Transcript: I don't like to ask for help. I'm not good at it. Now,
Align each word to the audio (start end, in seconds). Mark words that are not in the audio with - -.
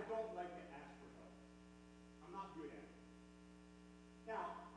I 0.00 0.08
don't 0.08 0.32
like 0.32 0.48
to 0.56 0.64
ask 0.72 0.96
for 0.96 1.12
help. 1.12 1.36
I'm 2.24 2.32
not 2.32 2.56
good 2.56 2.72
at 2.72 2.88
it. 2.88 2.96
Now, 4.24 4.69